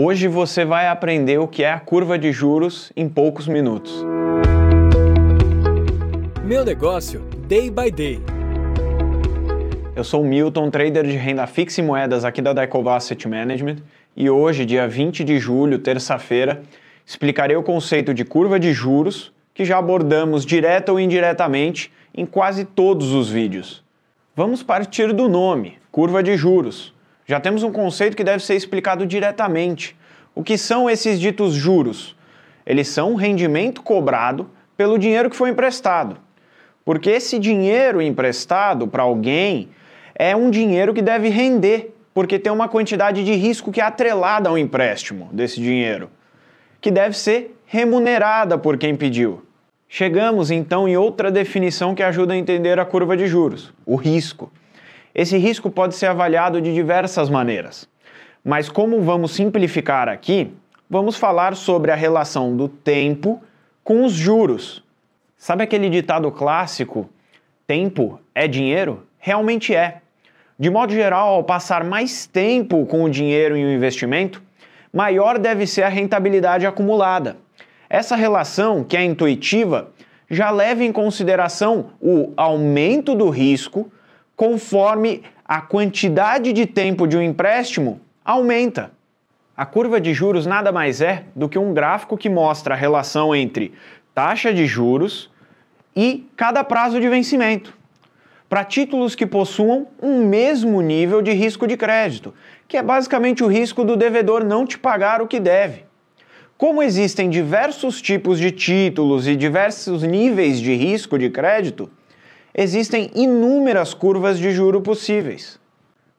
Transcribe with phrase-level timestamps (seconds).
[0.00, 3.92] Hoje você vai aprender o que é a curva de juros em poucos minutos.
[6.44, 8.20] Meu negócio, day by day.
[9.96, 13.78] Eu sou o Milton, trader de renda fixa e moedas aqui da Daikova Asset Management,
[14.16, 16.62] e hoje, dia 20 de julho, terça-feira,
[17.04, 22.64] explicarei o conceito de curva de juros, que já abordamos direta ou indiretamente em quase
[22.64, 23.82] todos os vídeos.
[24.36, 26.96] Vamos partir do nome, curva de juros.
[27.28, 29.94] Já temos um conceito que deve ser explicado diretamente.
[30.34, 32.16] O que são esses ditos juros?
[32.64, 36.16] Eles são rendimento cobrado pelo dinheiro que foi emprestado.
[36.86, 39.68] Porque esse dinheiro emprestado para alguém
[40.14, 44.48] é um dinheiro que deve render, porque tem uma quantidade de risco que é atrelada
[44.48, 46.08] ao empréstimo desse dinheiro,
[46.80, 49.42] que deve ser remunerada por quem pediu.
[49.86, 54.50] Chegamos então em outra definição que ajuda a entender a curva de juros: o risco.
[55.18, 57.88] Esse risco pode ser avaliado de diversas maneiras,
[58.44, 60.54] mas como vamos simplificar aqui,
[60.88, 63.42] vamos falar sobre a relação do tempo
[63.82, 64.80] com os juros.
[65.36, 67.10] Sabe aquele ditado clássico:
[67.66, 69.08] tempo é dinheiro?
[69.18, 70.02] Realmente é.
[70.56, 74.40] De modo geral, ao passar mais tempo com o dinheiro em um investimento,
[74.92, 77.36] maior deve ser a rentabilidade acumulada.
[77.90, 79.90] Essa relação, que é intuitiva,
[80.30, 83.90] já leva em consideração o aumento do risco
[84.38, 88.92] conforme a quantidade de tempo de um empréstimo aumenta.
[89.56, 93.34] A curva de juros nada mais é do que um gráfico que mostra a relação
[93.34, 93.72] entre
[94.14, 95.28] taxa de juros
[95.96, 97.76] e cada prazo de vencimento.
[98.48, 102.32] Para títulos que possuam um mesmo nível de risco de crédito,
[102.68, 105.82] que é basicamente o risco do devedor não te pagar o que deve.
[106.56, 111.90] Como existem diversos tipos de títulos e diversos níveis de risco de crédito,
[112.60, 115.60] existem inúmeras curvas de juro possíveis.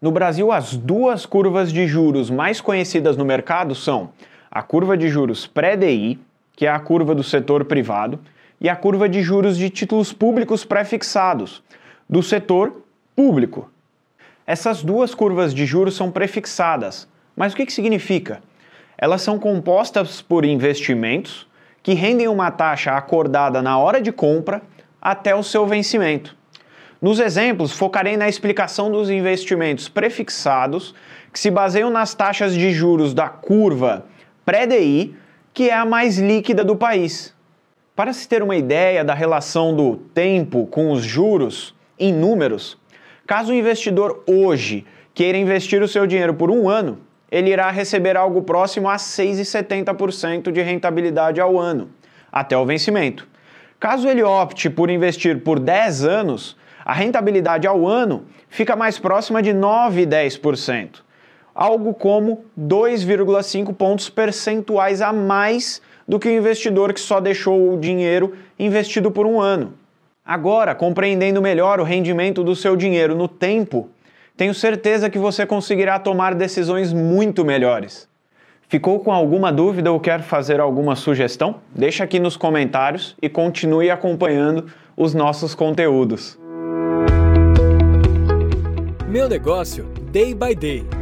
[0.00, 4.10] No Brasil, as duas curvas de juros mais conhecidas no mercado são
[4.48, 6.16] a curva de juros pré-DI,
[6.54, 8.20] que é a curva do setor privado,
[8.60, 11.60] e a curva de juros de títulos públicos pré-fixados,
[12.08, 12.82] do setor
[13.16, 13.68] público.
[14.46, 18.40] Essas duas curvas de juros são prefixadas, mas o que, que significa?
[18.96, 21.48] Elas são compostas por investimentos
[21.82, 24.62] que rendem uma taxa acordada na hora de compra
[25.00, 26.36] até o seu vencimento.
[27.00, 30.94] Nos exemplos, focarei na explicação dos investimentos prefixados,
[31.32, 34.06] que se baseiam nas taxas de juros da curva
[34.44, 35.14] pré-DI,
[35.54, 37.34] que é a mais líquida do país.
[37.94, 42.78] Para se ter uma ideia da relação do tempo com os juros em números,
[43.26, 46.98] caso o investidor hoje queira investir o seu dinheiro por um ano,
[47.30, 51.90] ele irá receber algo próximo a 6,70% de rentabilidade ao ano,
[52.32, 53.28] até o vencimento.
[53.80, 59.40] Caso ele opte por investir por 10 anos, a rentabilidade ao ano fica mais próxima
[59.40, 61.00] de 9,10%,
[61.54, 67.78] algo como 2,5 pontos percentuais a mais do que o investidor que só deixou o
[67.78, 69.74] dinheiro investido por um ano.
[70.24, 73.88] Agora, compreendendo melhor o rendimento do seu dinheiro no tempo,
[74.36, 78.08] tenho certeza que você conseguirá tomar decisões muito melhores.
[78.68, 81.56] Ficou com alguma dúvida ou quer fazer alguma sugestão?
[81.74, 86.38] Deixa aqui nos comentários e continue acompanhando os nossos conteúdos.
[89.08, 90.97] Meu negócio, day by day.